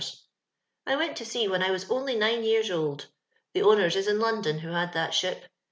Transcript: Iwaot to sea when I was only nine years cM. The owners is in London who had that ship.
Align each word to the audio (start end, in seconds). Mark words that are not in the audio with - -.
Iwaot 0.89 1.13
to 1.17 1.25
sea 1.25 1.47
when 1.47 1.61
I 1.61 1.69
was 1.69 1.87
only 1.91 2.15
nine 2.15 2.43
years 2.43 2.71
cM. 2.71 3.05
The 3.53 3.61
owners 3.61 3.95
is 3.95 4.07
in 4.07 4.19
London 4.19 4.57
who 4.57 4.69
had 4.71 4.93
that 4.93 5.13
ship. 5.13 5.43